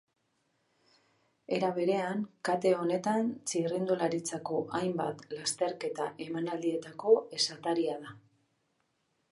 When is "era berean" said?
1.57-2.23